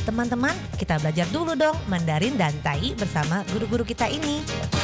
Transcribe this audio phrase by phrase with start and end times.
[0.00, 4.79] Teman-teman, kita belajar dulu dong Mandarin dan Tai bersama guru-guru kita ini.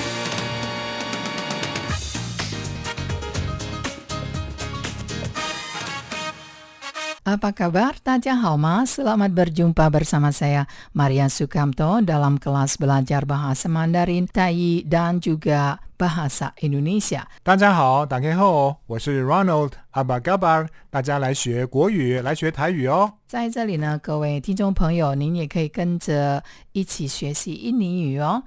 [7.25, 7.93] Apa kabar?
[8.41, 15.77] Homa, Selamat berjumpa bersama saya Maria Sukamto dalam kelas belajar bahasa Mandarin, Tai dan juga
[16.01, 17.29] bahasa Indonesia.
[17.43, 20.67] 大家好，大家好，我是 Ronald。Apa kabar？
[20.89, 23.13] 大家来学国语，来学台语哦。
[23.27, 28.41] 在这里呢，各位听众朋友，您也可以跟着一起学习印尼语哦，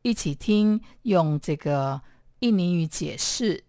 [0.00, 2.00] 一起听用这个
[2.41, 3.61] ini Yuji Shi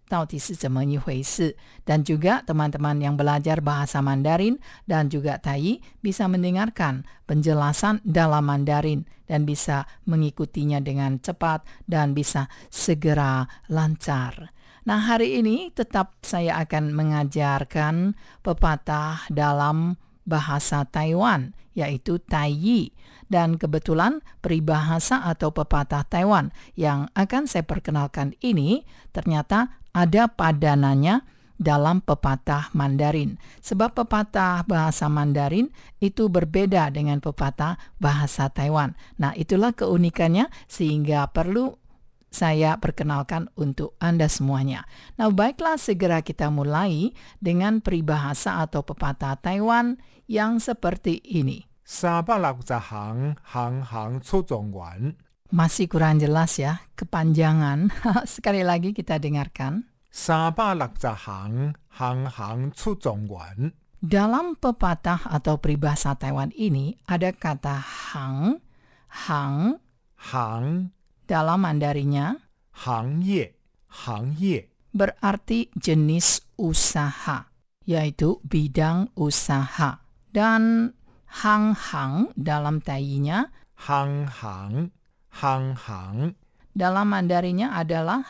[1.84, 4.56] Dan juga teman-teman yang belajar bahasa Mandarin
[4.88, 12.48] dan juga Tai bisa mendengarkan penjelasan dalam Mandarin dan bisa mengikutinya dengan cepat dan bisa
[12.68, 14.52] segera lancar.
[14.82, 19.96] Nah hari ini tetap saya akan mengajarkan pepatah dalam
[20.28, 22.92] bahasa Taiwan, yaitu Taiyi
[23.32, 28.84] dan kebetulan peribahasa atau pepatah Taiwan yang akan saya perkenalkan ini
[29.16, 31.24] ternyata ada padanannya
[31.62, 33.38] dalam pepatah Mandarin.
[33.62, 35.70] Sebab pepatah bahasa Mandarin
[36.02, 38.98] itu berbeda dengan pepatah bahasa Taiwan.
[39.22, 41.78] Nah, itulah keunikannya sehingga perlu
[42.32, 44.88] saya perkenalkan untuk Anda semuanya.
[45.20, 51.68] Nah, baiklah segera kita mulai dengan peribahasa atau pepatah Taiwan yang seperti ini.
[55.52, 57.92] Masih kurang jelas ya, kepanjangan.
[58.24, 59.84] Sekali lagi kita dengarkan.
[64.02, 68.58] Dalam pepatah atau peribahasa Taiwan ini ada kata hang,
[69.28, 69.78] hang,
[70.16, 70.90] hang,
[71.26, 72.36] dalam Mandarinya,
[73.92, 74.34] hang
[74.92, 77.48] berarti jenis usaha,
[77.88, 80.00] yaitu bidang usaha.
[80.32, 80.92] Dan
[81.28, 83.52] hang-hang dalam tayinya,
[83.84, 84.92] hang-hang,
[85.28, 86.36] hang-hang,
[86.72, 88.24] dalam mandarinya adalah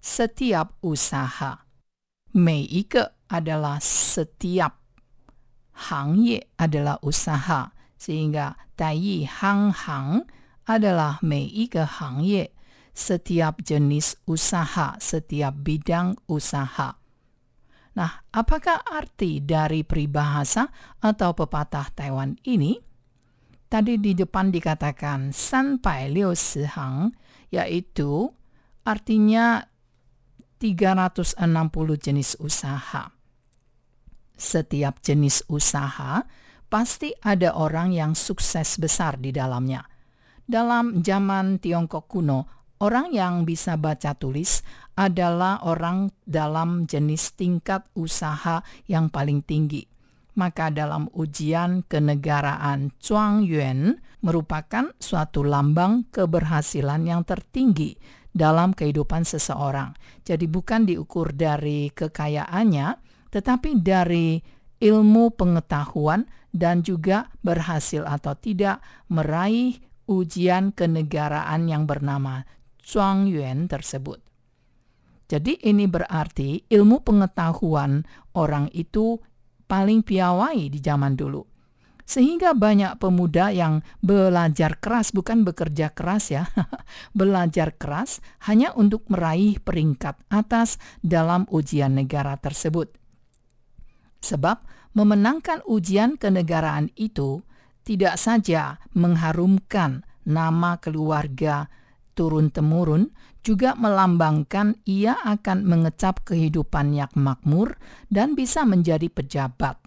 [0.00, 1.64] setiap usaha.
[2.36, 4.76] Meike adalah setiap.
[6.60, 7.72] Adalah usaha.
[8.00, 10.24] Sehingga Taiyi Hang Hang
[10.64, 12.56] adalah meike hangye.
[12.96, 16.96] Setiap jenis usaha, setiap bidang usaha.
[17.94, 20.68] Nah, apakah arti dari peribahasa
[21.04, 22.78] atau pepatah Taiwan ini?
[23.70, 27.14] Tadi di depan dikatakan sampai liu hang,
[27.54, 28.26] yaitu
[28.82, 29.62] artinya
[30.58, 31.38] 360
[31.96, 33.14] jenis usaha.
[34.34, 36.26] Setiap jenis usaha
[36.70, 39.82] pasti ada orang yang sukses besar di dalamnya.
[40.46, 42.46] Dalam zaman Tiongkok kuno,
[42.80, 44.62] orang yang bisa baca tulis
[44.94, 49.84] adalah orang dalam jenis tingkat usaha yang paling tinggi.
[50.38, 57.98] Maka dalam ujian kenegaraan Zhuang Yuan merupakan suatu lambang keberhasilan yang tertinggi
[58.30, 59.90] dalam kehidupan seseorang.
[60.22, 62.88] Jadi bukan diukur dari kekayaannya,
[63.34, 64.38] tetapi dari
[64.80, 69.78] ilmu pengetahuan dan juga berhasil atau tidak meraih
[70.10, 72.42] ujian kenegaraan yang bernama
[72.82, 74.18] Zhuang Yuan tersebut.
[75.30, 78.02] Jadi ini berarti ilmu pengetahuan
[78.34, 79.22] orang itu
[79.70, 81.46] paling piawai di zaman dulu.
[82.02, 86.50] Sehingga banyak pemuda yang belajar keras, bukan bekerja keras ya,
[87.14, 88.18] belajar keras
[88.50, 92.99] hanya untuk meraih peringkat atas dalam ujian negara tersebut.
[94.20, 97.42] Sebab memenangkan ujian kenegaraan itu
[97.84, 101.72] tidak saja mengharumkan nama keluarga
[102.14, 103.10] turun-temurun,
[103.40, 107.80] juga melambangkan ia akan mengecap kehidupan yang makmur
[108.12, 109.80] dan bisa menjadi pejabat.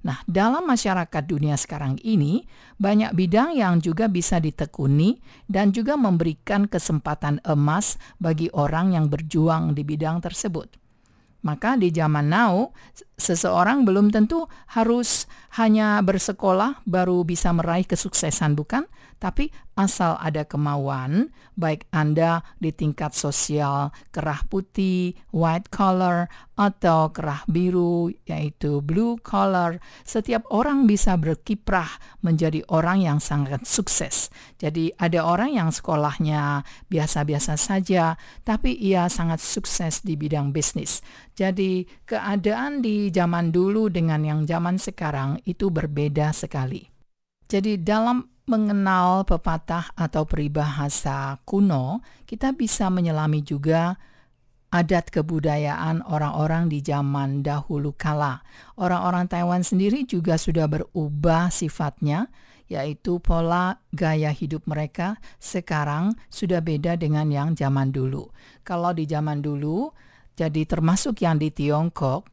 [0.00, 2.48] Nah, dalam masyarakat dunia sekarang ini,
[2.80, 9.76] banyak bidang yang juga bisa ditekuni dan juga memberikan kesempatan emas bagi orang yang berjuang
[9.76, 10.72] di bidang tersebut.
[11.40, 12.72] Maka di zaman now,
[13.16, 14.44] seseorang belum tentu
[14.76, 15.24] harus
[15.56, 18.84] hanya bersekolah baru bisa meraih kesuksesan, bukan?
[19.20, 21.28] Tapi asal ada kemauan,
[21.60, 29.76] baik Anda di tingkat sosial kerah putih, white collar, atau kerah biru, yaitu blue collar,
[30.08, 34.32] setiap orang bisa berkiprah menjadi orang yang sangat sukses.
[34.56, 41.04] Jadi ada orang yang sekolahnya biasa-biasa saja, tapi ia sangat sukses di bidang bisnis.
[41.36, 46.88] Jadi keadaan di zaman dulu dengan yang zaman sekarang itu berbeda sekali.
[47.50, 53.94] Jadi dalam mengenal pepatah atau peribahasa kuno, kita bisa menyelami juga
[54.74, 58.42] adat kebudayaan orang-orang di zaman dahulu kala.
[58.74, 62.26] Orang-orang Taiwan sendiri juga sudah berubah sifatnya,
[62.70, 68.30] yaitu pola gaya hidup mereka sekarang sudah beda dengan yang zaman dulu.
[68.66, 69.90] Kalau di zaman dulu,
[70.38, 72.30] jadi termasuk yang di Tiongkok,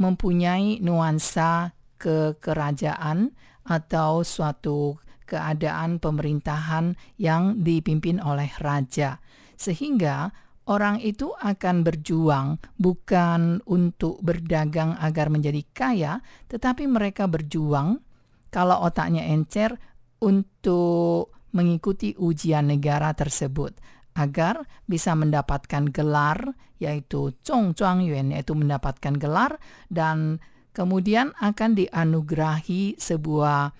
[0.00, 3.32] mempunyai nuansa kekerajaan
[3.64, 9.18] atau suatu keadaan pemerintahan yang dipimpin oleh raja.
[9.56, 10.32] Sehingga
[10.68, 16.12] orang itu akan berjuang bukan untuk berdagang agar menjadi kaya,
[16.48, 18.00] tetapi mereka berjuang
[18.48, 19.76] kalau otaknya encer
[20.22, 23.78] untuk mengikuti ujian negara tersebut
[24.14, 29.58] agar bisa mendapatkan gelar yaitu Zhong Yuan yaitu mendapatkan gelar
[29.90, 30.38] dan
[30.74, 33.74] kemudian akan dianugerahi sebuah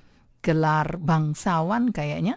[0.44, 2.37] gelar bangsawan kayaknya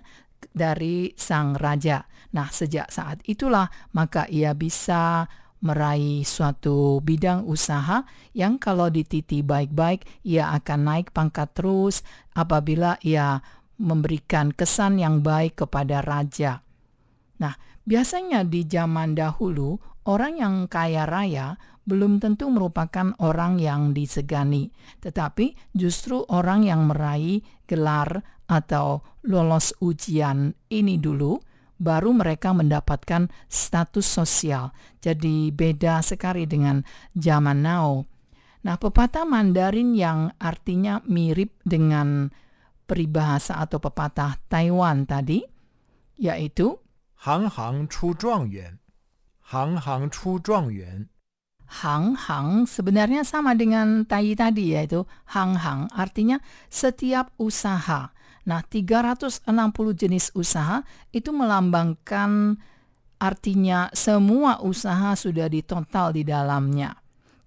[0.56, 2.08] dari sang raja.
[2.32, 5.28] Nah, sejak saat itulah maka ia bisa
[5.58, 8.06] meraih suatu bidang usaha
[8.38, 12.06] yang kalau dititi baik-baik ia akan naik pangkat terus
[12.38, 13.42] apabila ia
[13.82, 16.62] memberikan kesan yang baik kepada raja.
[17.42, 19.78] Nah, biasanya di zaman dahulu
[20.08, 24.72] Orang yang kaya raya belum tentu merupakan orang yang disegani,
[25.04, 31.36] tetapi justru orang yang meraih gelar atau lolos ujian ini dulu,
[31.76, 34.72] baru mereka mendapatkan status sosial.
[35.04, 38.08] Jadi beda sekali dengan zaman now.
[38.64, 42.32] Nah, pepatah Mandarin yang artinya mirip dengan
[42.88, 45.44] peribahasa atau pepatah Taiwan tadi,
[46.16, 46.80] yaitu
[47.28, 48.87] Hang Hang Chu Zhuang Yuan
[49.47, 51.09] 行行出状元。
[51.73, 56.37] hang-hang sebenarnya sama dengan tai tadi yaitu hang-hang artinya
[56.69, 58.13] setiap usaha.
[58.43, 59.49] Nah, 360
[59.97, 60.85] jenis usaha
[61.15, 62.61] itu melambangkan
[63.23, 66.99] artinya semua usaha sudah ditotal di dalamnya.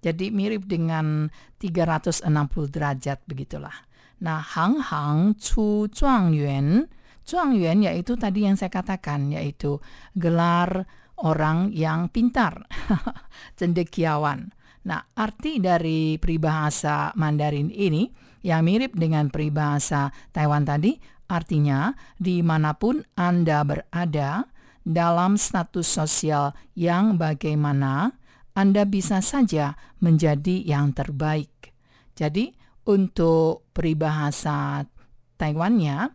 [0.02, 2.26] Jadi mirip dengan 360
[2.72, 3.76] derajat begitulah.
[4.24, 6.88] Nah, hang-hang cu yuan,
[7.28, 9.84] yuan yaitu tadi yang saya katakan yaitu
[10.16, 10.88] gelar
[11.21, 12.65] orang yang pintar,
[13.59, 14.53] cendekiawan.
[14.89, 18.09] Nah, arti dari peribahasa Mandarin ini
[18.41, 20.97] yang mirip dengan peribahasa Taiwan tadi,
[21.29, 24.49] artinya di mana pun Anda berada,
[24.81, 28.17] dalam status sosial yang bagaimana,
[28.57, 31.77] Anda bisa saja menjadi yang terbaik.
[32.17, 32.57] Jadi,
[32.89, 34.89] untuk peribahasa
[35.37, 36.09] Taiwannya,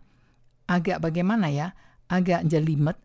[0.65, 1.77] agak bagaimana ya?
[2.09, 2.97] Agak jelimet.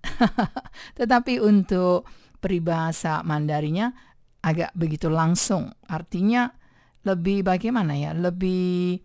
[0.98, 2.08] Tetapi untuk
[2.40, 3.92] peribahasa Mandarinya
[4.40, 5.72] agak begitu langsung.
[5.88, 6.48] Artinya
[7.04, 8.12] lebih bagaimana ya?
[8.12, 9.00] Lebih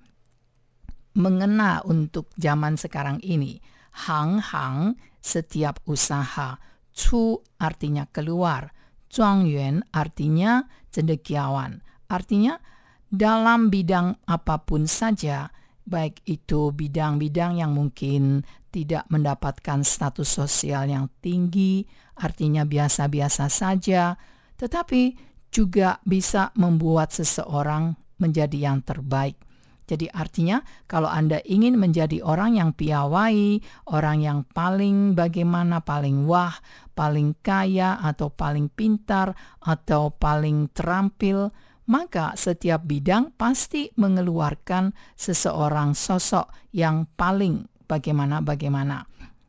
[1.16, 3.60] mengena untuk zaman sekarang ini.
[4.08, 6.60] Hang-hang setiap usaha.
[6.96, 8.72] Cu artinya keluar.
[9.16, 11.80] Yuan artinya cendekiawan.
[12.12, 12.60] Artinya
[13.08, 15.48] dalam bidang apa pun saja,
[15.88, 18.44] baik itu bidang-bidang yang mungkin
[18.76, 21.88] tidak mendapatkan status sosial yang tinggi,
[22.20, 24.20] artinya biasa-biasa saja,
[24.60, 25.16] tetapi
[25.48, 29.40] juga bisa membuat seseorang menjadi yang terbaik.
[29.86, 30.60] Jadi artinya
[30.92, 33.64] kalau Anda ingin menjadi orang yang piawai,
[33.96, 36.58] orang yang paling bagaimana paling wah,
[36.92, 41.54] paling kaya atau paling pintar atau paling terampil,
[41.86, 49.06] maka setiap bidang pasti mengeluarkan seseorang sosok yang paling bagaimana-bagaimana.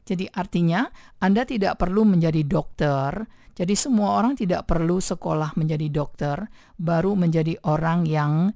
[0.06, 0.86] Jadi artinya
[1.18, 3.26] Anda tidak perlu menjadi dokter.
[3.56, 6.46] Jadi semua orang tidak perlu sekolah menjadi dokter
[6.78, 8.54] baru menjadi orang yang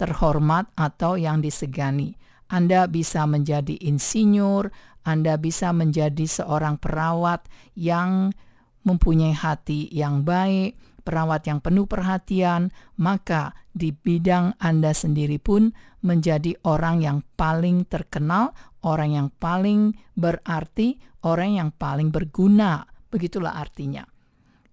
[0.00, 2.16] terhormat atau yang disegani.
[2.50, 4.72] Anda bisa menjadi insinyur,
[5.06, 7.46] Anda bisa menjadi seorang perawat
[7.78, 8.34] yang
[8.82, 10.74] mempunyai hati yang baik,
[11.04, 18.56] perawat yang penuh perhatian, maka di bidang Anda sendiri pun menjadi orang yang paling terkenal,
[18.85, 22.85] orang yang paling berarti, orang yang paling berguna.
[23.09, 24.03] Begitulah artinya.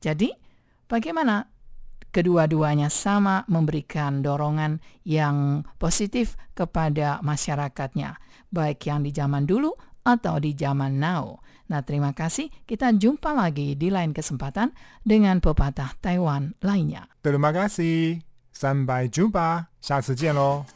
[0.02, 0.34] Jadi,
[0.90, 1.46] bagaimana
[2.12, 8.18] kedua-duanya sama memberikan dorongan yang positif kepada masyarakatnya,
[8.52, 9.72] baik yang di zaman dulu
[10.02, 11.38] atau di zaman now.
[11.70, 12.52] Nah, terima kasih.
[12.68, 17.08] Kita jumpa lagi di lain kesempatan dengan pepatah Taiwan lainnya.
[17.24, 18.20] Terima kasih，
[18.52, 20.75] 三百九八，下次见喽。